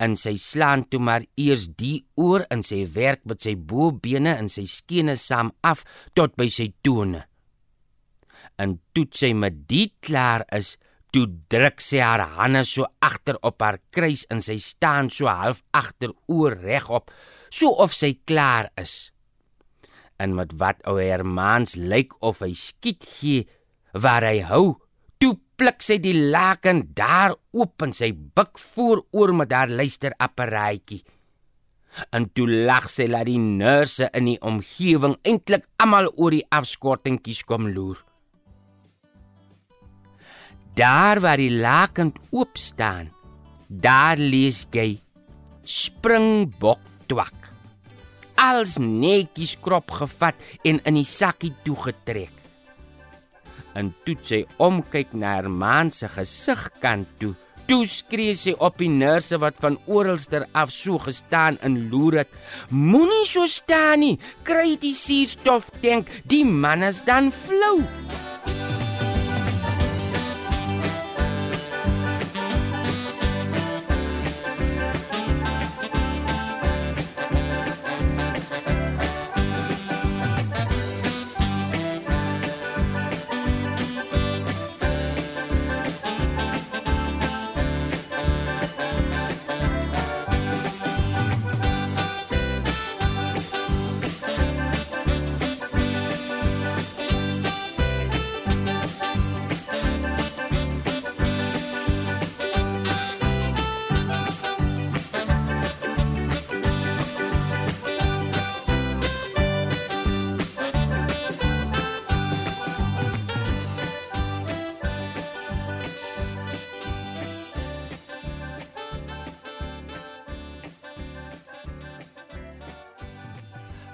En 0.03 0.17
sy 0.19 0.35
slaan 0.35 0.83
toe 0.91 0.99
maar 0.99 1.23
eers 1.39 1.69
die 1.79 2.01
oor 2.19 2.43
in 2.51 2.65
sy 2.67 2.81
werk 2.97 3.23
met 3.23 3.45
sy 3.47 3.55
bobene 3.55 4.35
en 4.35 4.51
sy 4.51 4.65
skene 4.67 5.15
saam 5.15 5.53
af 5.63 5.85
tot 6.17 6.35
by 6.35 6.49
sy 6.51 6.73
tone. 6.83 7.23
En 8.59 8.75
toe 8.91 9.07
sy 9.15 9.31
met 9.31 9.63
dit 9.69 9.93
klaar 10.03 10.43
is, 10.51 10.75
toe 11.15 11.29
druk 11.47 11.79
sy 11.79 12.01
haar 12.03 12.25
hande 12.35 12.65
so 12.67 12.89
agter 12.99 13.39
op 13.47 13.63
haar 13.63 13.79
kruis 13.95 14.25
en 14.33 14.43
sy 14.43 14.57
staan 14.59 15.07
so 15.13 15.31
half 15.31 15.63
agteroor 15.71 16.59
regop, 16.59 17.13
so 17.49 17.71
of 17.71 17.95
sy 17.95 18.17
klaar 18.27 18.67
is 18.75 19.07
en 20.21 20.35
met 20.37 20.53
wat 20.61 20.81
ou 20.89 20.97
Hermans 20.99 21.75
lyk 21.77 22.15
of 22.25 22.41
hy 22.45 22.53
skiet 22.57 23.05
gee 23.05 23.45
waar 23.93 24.25
hy 24.25 24.41
hou 24.45 24.65
toe 25.21 25.35
pluk 25.57 25.81
sy 25.85 25.97
die 26.01 26.15
laken 26.15 26.83
daar 26.97 27.35
oop 27.57 27.85
en 27.85 27.93
sy 27.97 28.11
buk 28.13 28.59
vooroor 28.61 29.33
met 29.33 29.53
haar 29.53 29.71
luisterapparaatjie. 29.73 31.03
En 32.13 32.27
toe 32.29 32.45
lag 32.67 32.85
sy 32.93 33.07
laat 33.09 33.25
die 33.29 33.41
nurse 33.41 34.09
in 34.13 34.29
die 34.29 34.37
omgewing 34.45 35.17
eintlik 35.25 35.65
almal 35.81 36.11
oor 36.13 36.35
die 36.35 36.45
afskortingkies 36.53 37.41
kom 37.47 37.71
loer. 37.73 38.03
Daar 40.77 41.23
waar 41.23 41.41
die 41.41 41.53
laken 41.57 42.13
oop 42.29 42.57
staan 42.61 43.09
daar 43.67 44.17
lees 44.17 44.61
jy 44.71 45.01
springbok 45.67 46.79
twak 47.09 47.36
als 48.37 48.77
netjies 48.77 49.57
krop 49.61 49.91
gevat 49.91 50.37
en 50.63 50.79
in 50.85 50.99
die 50.99 51.07
sakkie 51.07 51.53
toegetrek. 51.65 52.33
En 53.77 53.91
toe 54.05 54.15
sy 54.25 54.43
omkyk 54.61 55.13
na 55.13 55.35
haar 55.37 55.49
man 55.49 55.91
se 55.93 56.09
gesigkant 56.09 57.09
toe, 57.21 57.33
toe 57.67 57.83
skree 57.89 58.35
sy 58.37 58.55
op 58.63 58.79
die 58.81 58.89
nurse 58.89 59.37
wat 59.41 59.59
van 59.61 59.77
oralster 59.85 60.47
af 60.53 60.71
so 60.73 60.97
gestaan 61.03 61.59
in 61.67 61.89
loer 61.91 62.23
het: 62.23 62.31
"Moenie 62.69 63.25
so 63.25 63.45
staan 63.45 63.99
nie, 63.99 64.19
kry 64.43 64.77
die 64.79 64.93
suurstof 64.93 65.69
tank, 65.81 66.09
die 66.25 66.45
man 66.45 66.83
is 66.83 67.01
dan 67.01 67.31
flou." 67.31 67.83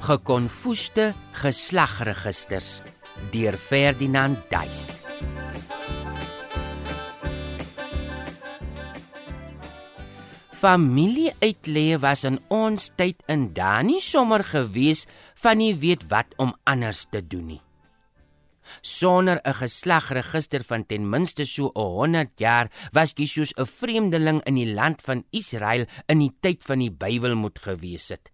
Gekonfoeste 0.04 1.14
geslagregisters 1.40 2.82
deur 3.32 3.56
Ferdinand 3.56 4.42
Duist. 4.52 4.92
Familieuitlee 10.60 12.02
was 12.04 12.26
in 12.28 12.42
ons 12.52 12.90
tyd 13.00 13.24
in 13.32 13.54
Dani 13.56 14.02
sommer 14.04 14.44
gewees 14.44 15.06
van 15.40 15.62
nie 15.64 15.72
weet 15.80 16.04
wat 16.12 16.36
om 16.36 16.52
anders 16.68 17.06
te 17.08 17.24
doen 17.24 17.56
nie. 17.56 17.62
Sonder 18.82 19.40
'n 19.44 19.54
geslagregister 19.54 20.64
van 20.64 20.86
ten 20.86 21.10
minste 21.10 21.46
so 21.46 21.72
100 21.74 22.40
jaar 22.40 22.68
was 22.92 23.14
jy 23.16 23.26
soos 23.26 23.54
'n 23.56 23.66
vreemdeling 23.66 24.44
in 24.44 24.56
die 24.56 24.74
land 24.74 25.02
van 25.02 25.24
Israel 25.32 25.86
in 26.08 26.20
die 26.20 26.36
tyd 26.42 26.64
van 26.64 26.80
die 26.80 26.92
Bybel 26.92 27.36
moet 27.36 27.60
gewees 27.60 28.10
het 28.10 28.33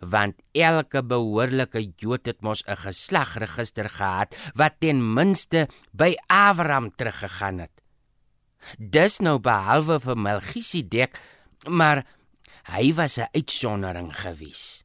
want 0.00 0.34
elke 0.52 1.02
behoorlike 1.02 1.82
Jood 1.96 2.26
het 2.26 2.40
mos 2.40 2.62
'n 2.66 2.76
geslagregister 2.76 3.88
gehad 3.88 4.36
wat 4.54 4.80
ten 4.80 5.12
minste 5.14 5.68
by 5.92 6.14
Abraham 6.26 6.94
teruggegaan 6.94 7.58
het. 7.58 7.82
Dis 8.78 9.18
nou 9.18 9.38
behalwe 9.38 10.00
vir 10.00 10.16
Melchisedek, 10.18 11.18
maar 11.68 12.04
hy 12.64 12.94
was 12.94 13.18
'n 13.18 13.28
uitsondering 13.32 14.16
gewees. 14.16 14.84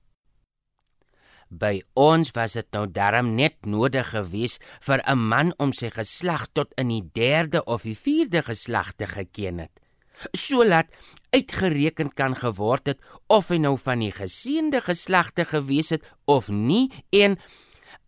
By 1.49 1.83
ons 1.93 2.31
was 2.31 2.53
dit 2.53 2.67
nou 2.71 2.87
darm 2.91 3.35
net 3.35 3.65
nodig 3.65 4.09
gewees 4.09 4.59
vir 4.81 5.01
'n 5.05 5.17
man 5.17 5.53
om 5.57 5.73
sy 5.73 5.89
geslag 5.89 6.47
tot 6.53 6.73
in 6.75 6.87
die 6.87 7.09
3de 7.13 7.63
of 7.65 7.81
die 7.81 7.97
4de 7.97 8.41
geslag 8.41 8.93
te 8.93 9.07
geken 9.07 9.57
het 9.57 9.82
sodat 10.31 10.87
uitgereken 11.33 12.13
kan 12.13 12.35
geword 12.35 12.93
het 12.93 12.99
of 13.27 13.49
hy 13.49 13.57
nou 13.61 13.75
van 13.81 14.03
die 14.03 14.13
geseënde 14.13 14.83
geslagte 14.85 15.45
gewees 15.49 15.89
het 15.95 16.05
of 16.29 16.49
nie 16.53 16.91
en 17.09 17.39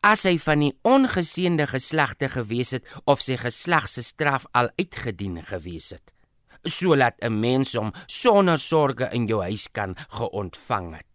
as 0.05 0.25
hy 0.29 0.35
van 0.41 0.62
die 0.62 0.74
ongeseënde 0.85 1.65
geslagte 1.71 2.29
gewees 2.29 2.75
het 2.77 2.85
of 3.09 3.24
sy 3.25 3.39
geslag 3.41 3.89
se 3.89 4.05
straf 4.05 4.45
al 4.53 4.69
uitgedien 4.77 5.41
gewees 5.50 5.89
het. 5.95 6.13
Sodat 6.62 7.17
'n 7.21 7.39
mens 7.39 7.74
hom 7.74 7.93
sonder 8.07 8.59
sorge 8.59 9.09
in 9.12 9.25
jou 9.25 9.41
huis 9.41 9.67
kan 9.71 9.95
geontvang 10.09 10.95
het. 10.95 11.13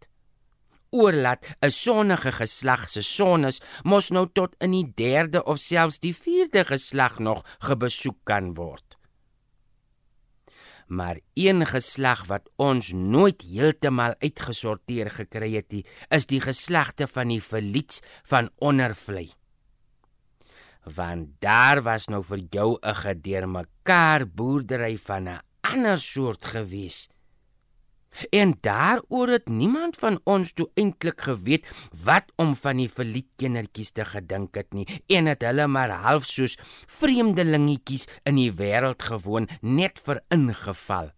Oorlaat 0.91 1.47
'n 1.61 1.69
sonnige 1.69 2.31
geslag 2.31 2.89
se 2.89 3.01
sonnes 3.01 3.61
mos 3.83 4.09
nou 4.09 4.27
tot 4.33 4.55
in 4.59 4.71
die 4.71 4.91
3de 4.95 5.43
of 5.43 5.59
selfs 5.59 5.99
die 5.99 6.15
4de 6.15 6.65
geslag 6.65 7.19
nog 7.19 7.45
gebesoek 7.59 8.17
kan 8.23 8.53
word 8.53 8.90
Maar 10.91 11.21
een 11.39 11.63
geslag 11.65 12.25
wat 12.27 12.49
ons 12.59 12.91
nooit 12.91 13.45
heeltemal 13.47 14.17
uitgesorteer 14.19 15.07
gekry 15.15 15.53
het 15.53 15.71
nie, 15.71 15.85
is 16.11 16.27
die 16.27 16.41
geslagte 16.43 17.07
van 17.07 17.31
die 17.31 17.39
verliets 17.39 18.01
van 18.27 18.49
ondervlei. 18.59 19.29
Want 20.83 21.37
daar 21.39 21.79
was 21.85 22.09
nou 22.11 22.19
vir 22.23 22.43
jou 22.49 22.77
'n 22.81 22.95
gedeurmekaar 22.95 24.27
boerdery 24.27 24.97
van 24.97 25.29
'n 25.29 25.41
ander 25.61 25.97
soort 25.97 26.45
gewees. 26.45 27.07
En 28.29 28.57
daaroor 28.61 29.27
het 29.27 29.47
niemand 29.47 29.95
van 29.95 30.19
ons 30.23 30.51
toe 30.53 30.69
eintlik 30.75 31.21
geweet 31.21 31.67
wat 32.03 32.31
om 32.35 32.55
van 32.55 32.81
die 32.81 32.89
verliet 32.91 33.29
kindertjies 33.39 33.91
te 33.95 34.05
gedink 34.05 34.55
het 34.59 34.75
nie 34.75 34.85
en 35.07 35.29
het 35.31 35.45
hulle 35.47 35.67
maar 35.71 35.93
half 36.03 36.27
soos 36.27 36.57
vreemdelingetjies 36.99 38.07
in 38.27 38.35
die 38.35 38.51
wêreld 38.51 39.03
gewoon 39.07 39.47
net 39.61 40.01
vir 40.03 40.21
ingeval. 40.29 41.11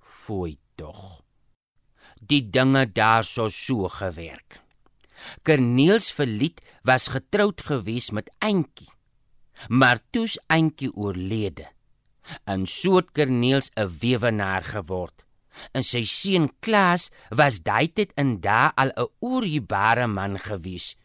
Fooi 0.00 0.56
tog. 0.78 1.22
Die 2.22 2.44
dinge 2.50 2.86
daar 2.92 3.24
sou 3.26 3.50
so 3.50 3.88
gewerk. 3.88 4.60
Kerniels 5.42 6.12
verliet 6.12 6.62
was 6.82 7.10
getroud 7.10 7.60
gewees 7.60 8.10
met 8.10 8.30
Eentjie. 8.38 8.90
Maar 9.68 9.98
toe's 10.10 10.38
Eentjie 10.46 10.94
oorlede. 10.94 11.66
En 12.44 12.66
so 12.66 12.96
het 12.96 13.12
Kerniels 13.12 13.70
'n 13.74 13.90
weewenaar 14.00 14.64
geword 14.64 15.24
en 15.72 15.82
sy 15.82 16.04
seun 16.04 16.48
Klaas 16.60 17.10
was 17.30 17.62
daai 17.66 17.88
tyd 17.88 18.12
in 18.16 18.40
daai 18.40 18.72
al 18.76 18.90
'n 18.96 19.08
oorjubare 19.20 20.06
man 20.06 20.38
gewees. 20.38 20.96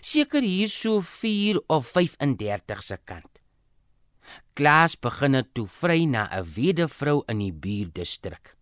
Seker 0.00 0.42
hier 0.42 0.68
so 0.68 1.00
4 1.00 1.60
of 1.68 1.86
35 1.86 2.82
se 2.82 2.96
kant. 3.04 3.40
Klaas 4.54 4.94
begin 4.96 5.42
toe 5.54 5.66
vry 5.66 6.06
na 6.06 6.28
'n 6.30 6.46
wedevrou 6.56 7.22
in 7.28 7.38
die 7.38 7.52
buurdistrik. 7.52 8.56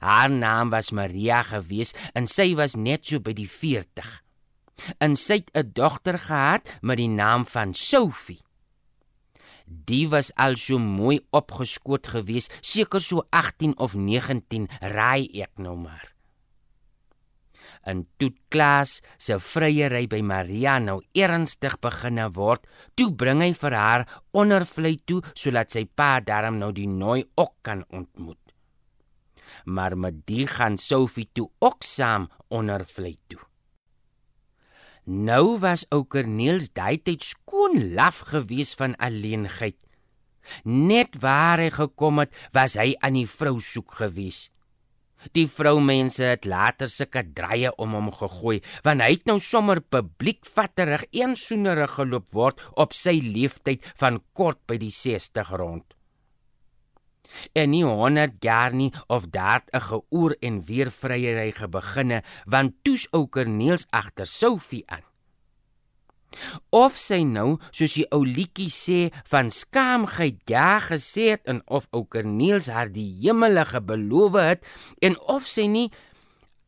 Haar 0.00 0.30
naam 0.30 0.70
was 0.70 0.90
Maria 0.90 1.42
gewees 1.42 1.94
en 2.14 2.26
sy 2.26 2.54
was 2.54 2.74
net 2.76 3.06
so 3.06 3.20
by 3.20 3.32
die 3.32 3.50
40. 3.50 4.22
En 5.00 5.16
sy 5.16 5.40
het 5.40 5.50
'n 5.54 5.72
dogter 5.72 6.18
gehad 6.18 6.68
met 6.82 6.98
die 6.98 7.08
naam 7.08 7.46
van 7.46 7.74
Sophie. 7.74 8.45
Die 9.66 10.06
was 10.08 10.30
al 10.38 10.56
so 10.56 10.78
mooi 10.78 11.18
opgeskoot 11.34 12.06
gewees, 12.14 12.46
seker 12.62 13.02
so 13.02 13.26
18 13.30 13.74
of 13.82 13.94
19, 13.98 14.68
raai 14.94 15.26
ek 15.42 15.58
nou 15.58 15.74
maar. 15.78 16.12
En 17.86 18.02
toe 18.18 18.32
Klaas 18.50 19.00
se 19.18 19.38
vryery 19.38 20.06
by 20.10 20.18
Maria 20.26 20.78
nou 20.82 21.00
ernstig 21.14 21.76
beginne 21.82 22.26
word, 22.34 22.66
toe 22.98 23.12
bring 23.14 23.42
hy 23.44 23.52
vir 23.58 23.76
haar 23.78 24.06
ondervlei 24.34 24.96
toe 25.06 25.20
sodat 25.34 25.74
sy 25.74 25.84
pa 25.86 26.16
daarom 26.18 26.58
nou 26.62 26.72
die 26.74 26.88
nooi 26.90 27.22
ook 27.38 27.54
kan 27.66 27.84
ontmoet. 27.94 28.42
Maar 29.66 29.96
met 29.98 30.24
die 30.26 30.46
gaan 30.50 30.78
Sophie 30.78 31.28
toe 31.32 31.48
ook 31.62 31.86
saam 31.86 32.26
ondervlei 32.50 33.16
toe. 33.30 33.42
Nou 35.06 35.60
was 35.62 35.84
ou 35.94 36.02
Corneels 36.10 36.72
daai 36.74 36.98
tyd 36.98 37.22
skoon 37.22 37.92
laf 37.94 38.24
gewees 38.26 38.72
van 38.74 38.96
alleenheid. 38.98 39.78
Net 40.66 41.20
waar 41.22 41.62
hy 41.62 41.70
gekom 41.70 42.18
het, 42.24 42.34
was 42.50 42.74
hy 42.74 42.96
aan 42.98 43.14
die 43.14 43.28
vrou 43.30 43.60
soek 43.62 43.94
gewees. 44.02 44.48
Die 45.30 45.46
vroumense 45.46 46.26
het 46.26 46.44
later 46.44 46.90
sulke 46.90 47.22
draaie 47.22 47.70
om 47.78 47.94
hom 47.94 48.10
gegooi, 48.14 48.58
want 48.82 49.02
hy 49.02 49.12
het 49.14 49.30
nou 49.30 49.38
sommer 49.38 49.78
publiek 49.80 50.42
vatterig 50.42 51.06
eensoenerig 51.14 51.96
geloop 52.00 52.26
word 52.34 52.62
op 52.74 52.94
sy 52.94 53.20
leeftyd 53.22 53.86
van 54.02 54.18
kort 54.34 54.58
by 54.66 54.78
die 54.82 54.90
60 54.90 55.54
rond. 55.54 55.95
En 57.52 57.70
nie 57.70 57.84
honderd 57.84 58.42
jaar 58.44 58.74
nie 58.74 58.92
of 59.06 59.26
daar 59.30 59.62
'n 59.72 59.80
geoor 59.80 60.36
en 60.40 60.64
weer 60.64 60.90
vryery 60.90 61.52
gebeginne, 61.52 62.22
want 62.44 62.74
toes 62.82 63.08
ou 63.10 63.26
Corneels 63.28 63.86
agter 63.90 64.26
Sophie 64.26 64.84
aan. 64.86 65.04
Of 66.70 66.98
sy 67.00 67.22
nou, 67.24 67.56
soos 67.70 67.94
die 67.96 68.06
ou 68.12 68.24
liedjie 68.26 68.68
sê, 68.72 69.00
van 69.30 69.50
skaamheid 69.50 70.42
ja 70.50 70.80
gesê 70.84 71.30
het 71.36 71.46
en 71.48 71.62
of 71.66 71.86
ou 71.96 72.04
Corneels 72.04 72.68
haar 72.72 72.90
die 72.92 73.08
hemelige 73.22 73.80
beloof 73.80 74.36
het 74.40 74.68
en 75.00 75.16
of 75.20 75.46
sy 75.46 75.66
nie 75.70 75.88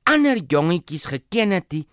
ander 0.08 0.40
jongetjies 0.40 1.08
geken 1.12 1.50
het 1.50 1.68
nie, 1.72 1.84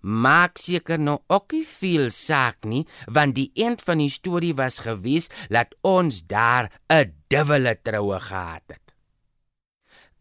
maak 0.00 0.58
seker 0.58 0.98
nou 0.98 1.18
ook 1.28 1.52
nie 1.52 1.66
veel 1.66 2.10
saak 2.10 2.64
nie, 2.64 2.86
want 3.06 3.34
die 3.34 3.50
eind 3.54 3.82
van 3.82 3.98
die 3.98 4.10
storie 4.10 4.54
was 4.54 4.80
gewees 4.84 5.30
dat 5.48 5.74
ons 5.82 6.22
daar 6.26 6.70
'n 6.88 7.12
dubbele 7.28 7.76
troue 7.82 8.20
gehad 8.20 8.62
het. 8.66 8.94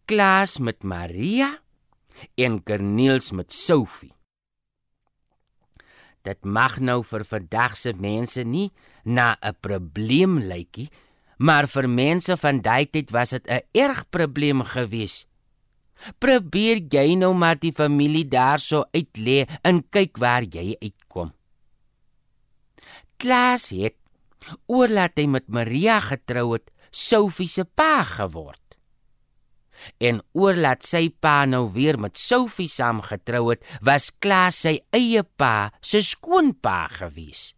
Klaas 0.05 0.57
met 0.57 0.83
Maria 0.83 1.59
en 2.35 2.63
Corneels 2.63 3.31
met 3.31 3.53
Sophie. 3.53 4.13
Dit 6.25 6.43
mag 6.43 6.79
nou 6.79 7.03
vir 7.03 7.23
vandag 7.25 7.77
se 7.77 7.93
mense 7.93 8.43
nie 8.43 8.71
na 9.03 9.37
'n 9.41 9.55
probleem 9.61 10.39
lykie, 10.39 10.89
maar 11.37 11.67
vir 11.67 11.87
mense 11.89 12.37
van 12.37 12.61
daai 12.61 12.85
tyd 12.85 13.11
was 13.11 13.29
dit 13.29 13.47
'n 13.47 13.61
erg 13.71 14.09
probleem 14.09 14.63
geweest. 14.63 15.28
Probeer 16.21 16.81
jy 16.91 17.15
nou 17.19 17.33
maar 17.35 17.59
die 17.59 17.73
familie 17.75 18.25
daarso 18.27 18.85
uitlê 18.95 19.43
en 19.63 19.83
kyk 19.91 20.19
waar 20.21 20.47
jy 20.47 20.73
uitkom. 20.79 21.33
Klaas 23.19 23.69
het 23.75 23.97
oorlaat 24.71 25.19
hy 25.19 25.27
met 25.27 25.47
Maria 25.51 25.99
getrou 26.03 26.53
het, 26.55 26.69
Sophie 26.89 27.49
se 27.51 27.65
pa 27.65 28.01
geword. 28.07 28.63
En 30.01 30.21
oorlaat 30.35 30.83
sy 30.87 31.07
pa 31.11 31.43
nou 31.47 31.67
weer 31.75 31.99
met 32.01 32.17
Sophie 32.19 32.69
saam 32.71 33.01
getrou 33.05 33.49
het, 33.51 33.63
was 33.85 34.09
Klaas 34.23 34.63
sy 34.65 34.79
eie 34.95 35.23
pa 35.23 35.69
se 35.81 36.01
skoonpa 36.03 36.87
gewees. 36.99 37.53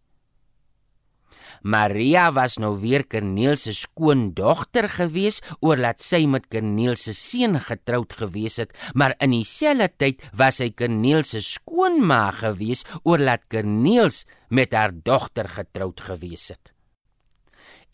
Maria 1.62 2.30
was 2.34 2.58
nou 2.58 2.74
weer 2.82 3.04
Corneel 3.06 3.56
se 3.56 3.72
skoondogter 3.76 4.88
gewees 4.90 5.40
oordat 5.60 6.02
sy 6.02 6.24
met 6.26 6.48
Corneel 6.50 6.96
se 6.98 7.14
seun 7.14 7.58
getroud 7.62 8.12
gewees 8.18 8.58
het, 8.58 8.74
maar 8.94 9.14
in 9.22 9.34
dieselfde 9.36 9.88
tyd 9.96 10.22
was 10.38 10.58
sy 10.58 10.72
Corneel 10.74 11.22
se 11.26 11.40
skoonma 11.42 12.30
gewees 12.42 12.84
oordat 13.02 13.46
Corneel 13.50 14.10
met 14.50 14.74
haar 14.74 14.92
dogter 14.92 15.48
getroud 15.48 16.00
gewees 16.02 16.50
het. 16.50 16.72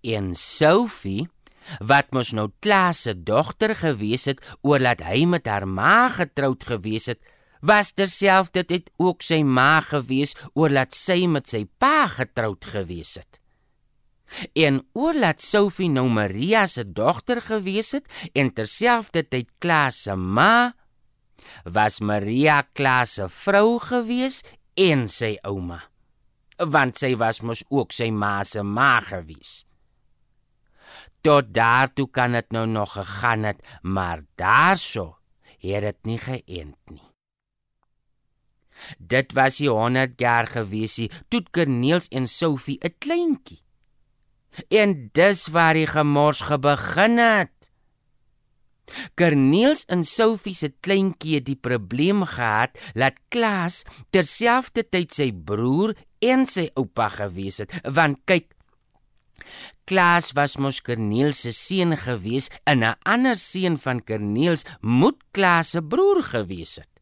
En 0.03 0.33
Sophie 0.35 1.29
wat 1.85 2.13
mos 2.17 2.33
nou 2.33 2.49
Klaas 2.65 3.03
se 3.05 3.13
dogter 3.13 3.75
gewees 3.77 4.25
het 4.31 4.41
oordat 4.63 5.03
hy 5.05 5.27
met 5.29 5.47
haar 5.47 5.67
ma 5.69 6.09
getroud 6.13 6.65
gewees 6.65 7.11
het, 7.13 7.21
was 7.61 7.93
terselfdertyd 7.93 8.91
ook 9.03 9.25
sy 9.27 9.43
ma 9.43 9.81
gewees 9.85 10.35
oordat 10.55 10.95
sy 10.95 11.27
met 11.27 11.51
sy 11.51 11.65
pa 11.79 12.07
getroud 12.15 12.65
gewees 12.65 13.17
het. 13.19 13.38
En 14.53 14.83
oorlaat 14.93 15.41
Sophie 15.41 15.89
nou 15.91 16.09
Maria 16.09 16.67
se 16.67 16.85
dogter 16.85 17.41
gewees 17.43 17.93
het 17.97 18.09
en 18.33 18.53
terselfdertyd 18.53 19.51
Klaas 19.59 20.03
se 20.07 20.17
ma 20.17 20.75
was 21.65 22.01
Maria 22.01 22.63
Klaas 22.73 23.17
se 23.19 23.29
vrou 23.29 23.79
gewees 23.83 24.43
en 24.77 25.09
sy 25.09 25.37
ouma 25.43 25.83
want 26.59 26.99
sy 26.99 27.13
was 27.15 27.39
mos 27.47 27.63
ook 27.71 27.93
sy 27.95 28.09
ma 28.11 28.43
se 28.43 28.65
ma 28.67 28.99
gewees. 29.05 29.63
Tot 31.23 31.53
daartoe 31.55 32.09
kan 32.11 32.35
dit 32.35 32.51
nou 32.55 32.67
nog 32.67 32.93
gegaan 32.97 33.45
het, 33.45 33.63
maar 33.83 34.25
daarso 34.35 35.19
het 35.59 35.83
dit 35.83 35.99
nie 36.07 36.19
geënt 36.19 36.91
nie. 36.91 37.05
Dit 38.99 39.35
was 39.35 39.59
die 39.59 39.71
100 39.71 40.21
jaar 40.21 40.47
gewees, 40.47 41.01
toe 41.29 41.43
Corneels 41.51 42.09
en 42.09 42.27
Sophie 42.27 42.79
'n 42.83 42.95
kleintjie 42.99 43.63
En 44.69 45.11
dis 45.13 45.47
waar 45.55 45.75
die 45.75 45.87
gemors 45.87 46.41
gebegin 46.51 47.19
het. 47.19 47.53
Corneels 49.15 49.85
en 49.93 50.05
Sophie 50.05 50.55
se 50.57 50.71
kleintjie 50.81 51.39
het 51.39 51.47
die 51.49 51.59
probleem 51.61 52.25
gehad 52.25 52.79
dat 52.97 53.19
Klaas 53.29 53.83
terselfdertyd 54.15 55.13
sy 55.15 55.31
broer 55.33 55.93
en 56.25 56.47
sy 56.49 56.69
oupa 56.79 57.11
gewees 57.13 57.61
het, 57.63 57.75
want 57.85 58.23
kyk 58.29 58.55
Klaas 59.89 60.33
was 60.37 60.57
mos 60.61 60.81
Corneels 60.85 61.45
se 61.45 61.53
seun 61.55 61.95
gewees 61.97 62.49
en 62.65 62.85
'n 62.85 62.97
ander 63.15 63.37
seun 63.37 63.79
van 63.79 64.05
Corneels 64.05 64.65
moet 64.81 65.19
Klaas 65.33 65.71
se 65.71 65.81
broer 65.83 66.23
gewees 66.23 66.77
het. 66.77 66.98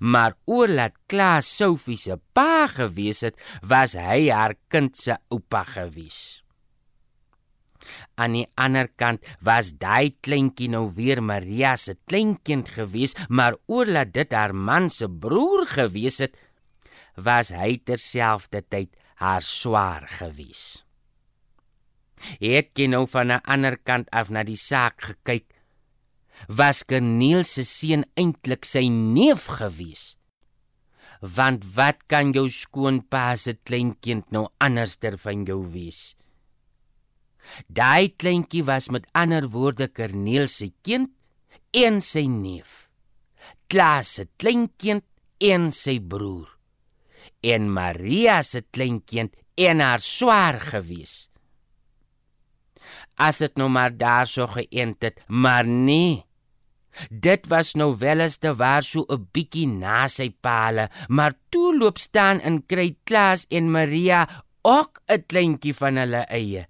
Maar 0.00 0.36
oorlaat 0.44 0.96
Klaas 1.06 1.48
Sophie 1.56 1.96
se 1.96 2.18
pa 2.32 2.66
gewees 2.66 3.22
het, 3.26 3.38
was 3.62 3.94
hy 3.98 4.28
haar 4.30 4.54
kind 4.68 4.96
se 4.96 5.16
oupa 5.30 5.64
gewees. 5.64 6.42
Aan 8.18 8.34
die 8.34 8.46
ander 8.58 8.88
kant 8.98 9.24
was 9.44 9.70
daai 9.80 10.16
kleintjie 10.24 10.68
nou 10.72 10.88
weer 10.96 11.22
Maria 11.22 11.76
se 11.78 11.94
kleinkind 12.10 12.72
gewees, 12.74 13.14
maar 13.28 13.56
oorlaat 13.66 14.12
dit 14.12 14.34
haar 14.34 14.54
man 14.54 14.90
se 14.90 15.08
broer 15.08 15.66
gewees 15.70 16.18
het, 16.24 16.34
was 17.14 17.50
hy 17.54 17.78
terselfdertyd 17.84 18.90
haar 19.22 19.42
swaar 19.42 20.06
gewees. 20.18 20.82
Het 22.42 22.70
jy 22.74 22.86
nou 22.90 23.06
van 23.06 23.30
'n 23.32 23.42
ander 23.44 23.78
kant 23.78 24.10
af 24.10 24.30
na 24.30 24.42
die 24.42 24.58
saak 24.58 25.02
gekyk? 25.02 25.46
Was 26.46 26.84
Corneel 26.86 27.42
se 27.44 27.64
seun 27.66 28.04
eintlik 28.14 28.64
sy 28.68 28.86
neef 28.92 29.48
gewees? 29.58 30.14
Want 31.20 31.64
wat 31.74 32.04
kan 32.06 32.30
jou 32.32 32.46
skoonpa 32.52 33.32
se 33.36 33.56
kleinkind 33.66 34.30
nou 34.30 34.46
anderster 34.62 35.18
van 35.18 35.42
jou 35.48 35.64
wees? 35.72 36.14
Daai 37.66 38.12
kleintjie 38.14 38.62
was 38.68 38.88
met 38.92 39.08
ander 39.16 39.48
woorde 39.50 39.88
Corneel 39.90 40.46
se 40.52 40.70
kind 40.86 41.10
en 41.74 42.00
sy 42.04 42.26
neef. 42.30 42.86
Klaas 43.68 44.14
se 44.18 44.28
kleinkind 44.40 45.04
en 45.42 45.72
sy 45.74 45.98
broer. 46.00 46.48
En 47.42 47.68
Maria 47.72 48.40
se 48.42 48.62
kleinkind 48.62 49.34
en 49.58 49.82
haar 49.82 50.02
swaar 50.04 50.60
gewees. 50.62 51.28
As 53.18 53.40
dit 53.42 53.58
nou 53.58 53.68
maar 53.72 53.92
daarso 53.96 54.46
geënt 54.46 55.02
het, 55.02 55.20
maar 55.26 55.66
nee. 55.66 56.24
Dit 57.10 57.46
was 57.46 57.74
nou 57.74 57.96
weleste 57.98 58.54
waar 58.56 58.82
so 58.82 59.04
'n 59.08 59.28
bietjie 59.32 59.66
na 59.66 60.08
sy 60.08 60.30
paale, 60.40 60.88
maar 61.08 61.34
toe 61.48 61.76
loop 61.78 61.98
staan 61.98 62.40
in 62.40 62.66
kry 62.66 62.96
Klaas 63.04 63.46
en 63.48 63.70
Maria 63.70 64.28
ook 64.62 65.00
'n 65.08 65.24
kleintjie 65.26 65.74
van 65.74 65.96
hulle 65.96 66.24
eie. 66.28 66.66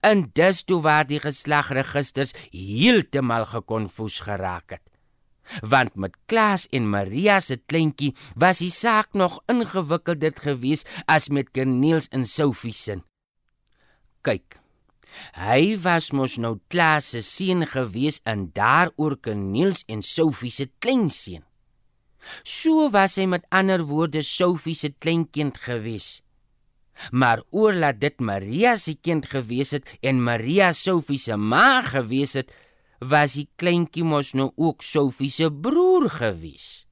En 0.00 0.30
dis 0.32 0.62
toe 0.62 0.80
waar 0.80 1.06
die 1.06 1.20
geslagregisters 1.20 2.32
heeltemal 2.50 3.44
gekonfus 3.44 4.20
geraak 4.20 4.70
het 4.70 4.92
want 5.60 5.94
met 5.94 6.16
Klaas 6.26 6.66
en 6.70 6.88
Maria 6.90 7.40
se 7.40 7.58
kleintjie 7.66 8.12
was 8.38 8.62
die 8.62 8.70
saak 8.70 9.12
nog 9.12 9.40
ingewikkelder 9.52 10.34
geweest 10.38 10.88
as 11.06 11.28
met 11.28 11.52
Corneels 11.52 12.08
en 12.08 12.26
Sophie 12.26 12.72
se. 12.72 13.00
Kyk. 14.22 14.61
Hy 15.36 15.76
was 15.84 16.10
mos 16.16 16.38
nou 16.40 16.58
Klaas 16.72 17.12
se 17.12 17.22
seun 17.24 17.66
geweest 17.68 18.24
en 18.28 18.50
daaroor 18.56 19.18
Corneels 19.20 19.84
en 19.88 20.02
Sophie 20.02 20.52
se 20.52 20.68
kleinseun. 20.78 21.44
So 22.44 22.88
was 22.94 23.16
hy 23.18 23.26
met 23.26 23.46
ander 23.50 23.82
woorde 23.88 24.22
Sophie 24.22 24.76
se 24.78 24.92
kleinkind 24.92 25.58
geweest. 25.58 26.22
Maar 27.10 27.42
oor 27.50 27.74
laat 27.74 28.00
dit 28.00 28.20
Maria 28.20 28.76
se 28.76 28.94
kind 28.94 29.26
gewees 29.26 29.72
het 29.74 29.88
en 30.00 30.22
Maria 30.22 30.72
Sophie 30.76 31.18
se 31.18 31.36
ma 31.36 31.82
gewees 31.82 32.36
het, 32.38 32.52
was 33.00 33.34
die 33.38 33.48
kleintjie 33.58 34.04
mos 34.06 34.32
nou 34.38 34.52
ook 34.56 34.84
Sophie 34.86 35.32
se 35.32 35.48
broer 35.50 36.08
gewees. 36.12 36.86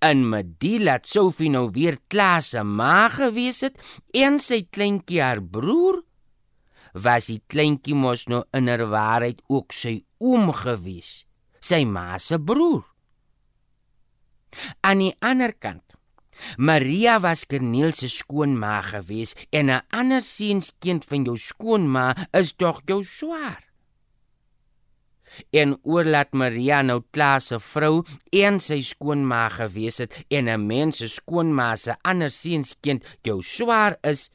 En 0.00 0.28
met 0.28 0.56
die 0.62 0.78
laat 0.80 1.08
Sophie 1.08 1.50
nou 1.50 1.68
weer 1.72 1.98
Klaas 2.08 2.52
se 2.54 2.62
ma 2.62 3.08
gewees 3.12 3.64
het 3.66 3.80
en 4.14 4.38
sy 4.40 4.62
kleintjie 4.70 5.20
haar 5.24 5.42
broer 5.42 6.04
was 7.04 7.28
die 7.30 7.42
kleintjie 7.52 7.94
mos 7.94 8.26
nou 8.32 8.42
innerwaarheid 8.56 9.42
ook 9.52 9.74
sy 9.76 10.00
oom 10.22 10.52
gewees, 10.56 11.26
sy 11.60 11.84
ma 11.84 12.16
se 12.22 12.38
broer. 12.38 12.84
Aan 14.80 15.04
die 15.04 15.14
ander 15.20 15.52
kant 15.52 15.96
Maria 16.56 17.18
was 17.20 17.44
Corneel 17.48 17.92
se 17.96 18.08
skoonma 18.12 18.80
gewees 18.90 19.34
en 19.50 19.70
'n 19.70 19.82
ander 19.90 20.22
seunskind 20.22 21.04
van 21.04 21.24
jou 21.24 21.36
skoonma 21.36 22.06
is 22.32 22.52
tog 22.52 22.82
jou 22.86 23.02
swaar 23.04 23.66
en 25.50 25.76
oorlaat 25.82 26.32
Maria 26.32 26.82
nou 26.82 27.00
Klaas 27.10 27.50
se 27.50 27.58
vrou 27.72 28.04
en 28.44 28.60
sy 28.62 28.80
skoonma 28.84 29.46
gewees 29.58 29.98
het 30.02 30.14
en 30.30 30.48
'n 30.48 30.66
mens 30.66 30.98
se 30.98 31.08
skoonma 31.08 31.76
se 31.76 31.92
ander 32.02 32.30
seunskind 32.30 33.04
jou 33.22 33.42
swaar 33.42 33.98
is 34.02 34.30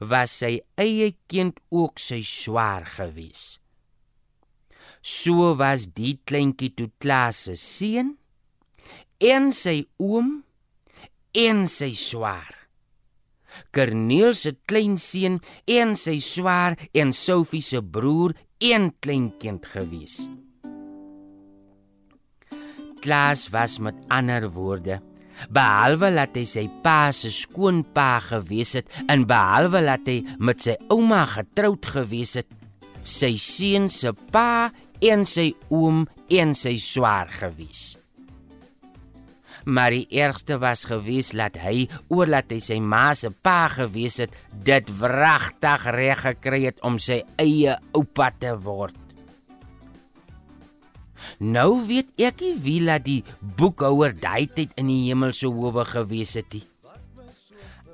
was 0.00 0.34
sy 0.42 0.54
eie 0.80 1.12
kind 1.30 1.58
ook 1.70 2.00
sy 2.00 2.22
swaar 2.26 2.86
gewees 2.96 3.58
so 5.02 5.52
was 5.58 5.88
die 5.98 6.16
kleintjie 6.28 6.72
toe 6.78 6.90
Klaas 7.02 7.44
se 7.48 7.58
seun 7.58 8.16
en 9.22 9.52
sy 9.56 9.82
oom 9.98 10.42
en 11.36 11.64
sy 11.70 11.92
swaar 11.98 12.62
Corneel 13.72 14.34
se 14.36 14.54
kleinseun 14.68 15.38
en 15.78 15.94
sy 15.98 16.18
swaar 16.24 16.76
en 16.96 17.12
Sophie 17.16 17.64
se 17.64 17.82
broer 17.82 18.34
een 18.62 18.92
kleinkind 19.04 19.66
gewees. 19.66 20.22
Klaas 23.02 23.48
was 23.50 23.78
met 23.82 23.98
ander 24.08 24.48
woorde 24.54 25.00
behalwe 25.52 26.12
dat 26.16 26.36
hy 26.38 26.44
sy 26.48 26.66
pa 26.84 27.12
se 27.16 27.30
skoonpa 27.32 28.10
gewees 28.28 28.76
het 28.78 29.00
en 29.08 29.26
behalwe 29.28 29.82
dat 29.86 30.06
hy 30.10 30.20
met 30.38 30.62
sy 30.64 30.76
ouma 30.92 31.24
getroud 31.30 31.86
gewees 31.94 32.36
het, 32.40 32.48
sy 33.02 33.34
seun 33.40 33.88
se 33.92 34.12
pa 34.34 34.70
en 35.02 35.26
sy 35.26 35.50
oom 35.72 36.06
en 36.30 36.54
sy 36.58 36.76
swaar 36.80 37.30
gewees. 37.40 37.92
Maar 39.64 39.94
die 39.94 40.06
ergste 40.18 40.56
was 40.58 40.86
gewees 40.90 41.30
dat 41.38 41.58
hy 41.62 41.86
oorlaat 42.10 42.50
hy 42.50 42.58
sy 42.62 42.80
ma 42.82 43.12
se 43.14 43.30
pa 43.30 43.68
gewees 43.70 44.18
het, 44.24 44.34
dit 44.50 44.90
wragtig 44.98 45.86
reg 45.94 46.24
gekry 46.26 46.64
het 46.66 46.82
om 46.86 46.98
sy 46.98 47.22
eie 47.42 47.76
oupa 47.94 48.32
te 48.34 48.56
word. 48.58 49.01
Nou 51.38 51.86
weet 51.86 52.12
ek 52.16 52.40
nie 52.40 52.56
wie 52.64 52.80
laat 52.82 53.04
die 53.04 53.22
boekhouer 53.40 54.14
daai 54.14 54.46
tyd 54.46 54.70
in 54.76 54.90
die 54.90 55.08
hemelse 55.08 55.46
howe 55.48 55.84
gewees 55.84 56.34
het 56.38 56.52
nie. 56.54 56.66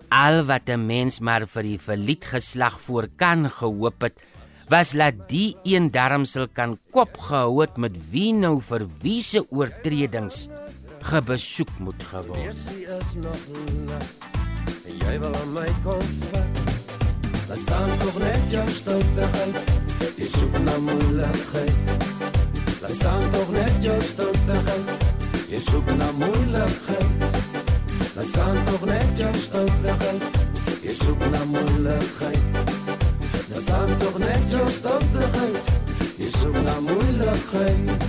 Al 0.08 0.44
wat 0.48 0.68
'n 0.68 0.86
mens 0.86 1.20
maar 1.20 1.46
vir 1.46 1.62
die 1.62 1.78
verliet 1.78 2.24
geslag 2.24 2.80
voor 2.80 3.08
kan 3.16 3.50
gehoop 3.50 4.02
het, 4.02 4.22
was 4.68 4.92
laat 4.94 5.28
die 5.28 5.56
een 5.64 5.90
darmsel 5.90 6.48
kan 6.48 6.78
kop 6.90 7.16
gehou 7.16 7.60
het 7.60 7.76
met 7.76 7.96
wie 8.10 8.32
nou 8.32 8.60
vir 8.60 8.86
wie 9.02 9.22
se 9.22 9.44
oortredings 9.50 10.48
gebesoek 11.00 11.78
moet 11.78 12.02
geword. 12.02 12.56
En 14.88 14.94
jy 14.98 15.18
wil 15.20 15.34
aan 15.34 15.52
my 15.52 15.68
kom. 15.84 16.04
Laat 17.48 17.58
staan 17.58 17.98
tog 17.98 18.18
net 18.20 18.50
jou 18.52 18.68
stoutigheid. 18.68 19.72
Jy 20.16 20.26
soek 20.26 20.58
na 20.64 20.76
moeilikheid. 20.78 22.27
Laat 22.88 22.96
staan 22.96 23.30
tog 23.30 23.50
net 23.52 23.74
jou 23.84 23.96
stoutigheid. 24.00 25.02
Jy 25.52 25.58
soek 25.60 25.88
na 26.00 26.06
moeilikheid. 26.16 27.34
Laat 28.16 28.30
staan 28.30 28.60
tog 28.64 28.86
net 28.88 29.10
jou 29.20 29.32
stoutigheid. 29.36 30.38
Jy 30.80 30.94
soek 30.96 31.26
na 31.34 31.42
moeilikheid. 31.50 32.62
Laat 33.50 33.60
staan 33.66 33.92
tog 34.00 34.16
net 34.22 34.46
jou 34.54 34.64
stoutigheid. 34.72 35.68
Jy 36.16 36.30
soek 36.32 36.56
na 36.64 36.78
moeilikheid. 36.86 38.08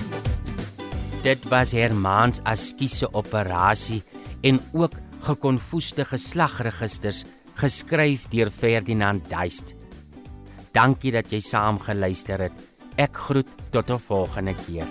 Dit 1.28 1.44
was 1.52 1.76
Hermans 1.76 2.40
askiese 2.48 3.12
operasie 3.12 4.00
en 4.48 4.64
ook 4.72 4.96
gekonfoeste 5.28 6.08
geslagregisters 6.08 7.26
geskryf 7.60 8.32
deur 8.32 8.48
Ferdinand 8.48 9.28
Duist. 9.28 9.76
Dankie 10.72 11.12
dat 11.20 11.36
jy 11.36 11.44
saam 11.44 11.84
geluister 11.84 12.48
het. 12.48 12.69
Ek 13.00 13.16
groet 13.16 13.48
tot 13.72 13.90
'n 13.90 14.00
volgende 14.08 14.54
keer. 14.66 14.88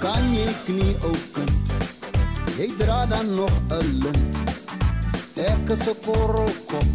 Kan 0.00 0.24
jy 0.32 0.48
knie 0.64 0.94
open? 1.10 1.50
Jy 2.56 2.68
dra 2.78 3.06
dan 3.06 3.34
nog 3.34 3.52
'n 3.68 3.86
lint. 4.02 4.36
Ek 5.36 5.68
is 5.68 5.84
'n 5.88 5.96
korrelkop. 6.04 6.88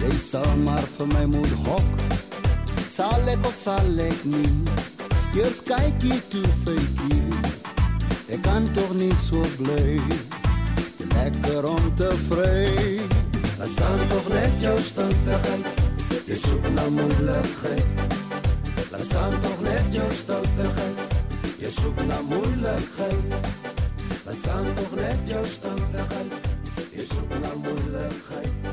Jy 0.00 0.14
sal 0.18 0.56
maar 0.56 0.86
vir 0.96 1.06
my 1.06 1.24
moet 1.24 1.54
hok. 1.66 1.90
Sal 2.88 3.28
ek 3.28 3.46
of 3.46 3.54
sal 3.54 3.98
ek 3.98 4.24
nie? 4.24 4.62
Eers 5.34 5.58
kyk 5.62 6.02
jy 6.02 6.22
toe 6.28 6.48
fykie. 6.62 7.22
Ek 8.28 8.42
kan 8.42 8.72
tog 8.72 8.94
nie 8.94 9.14
so 9.14 9.42
bly 9.56 10.37
lekker 11.18 11.64
om 11.68 11.94
te 11.94 12.10
vrei. 12.28 13.00
Dan 13.58 13.68
staan 13.68 14.00
tog 14.08 14.28
net 14.28 14.52
jou 14.60 14.78
stoutigheid, 14.80 15.66
jy 16.26 16.36
soek 16.36 16.66
na 16.74 16.88
moeilikheid. 16.88 17.96
Dan 18.90 19.02
staan 19.02 19.34
tog 19.40 19.60
net 19.62 19.86
jou 19.90 20.10
stoutigheid, 20.12 20.98
jy 21.58 21.70
soek 21.70 21.98
na 22.06 22.20
moeilikheid. 22.30 23.48
Dan 24.24 24.36
staan 24.36 24.66
tog 24.74 24.94
net 25.00 25.20
jou 25.32 25.44
stoutigheid, 25.46 26.34
jy 26.94 27.04
soek 27.10 27.32
na 27.42 27.52
moeilikheid. 27.64 28.70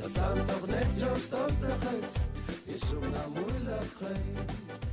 Dan 0.00 0.10
staan 0.10 0.44
tog 0.46 0.68
net 0.68 0.90
jou 1.04 1.14
stoutigheid, 1.28 2.20
jy 2.66 2.76
soek 2.84 3.08
na 3.14 3.24
moeilikheid. 3.38 4.85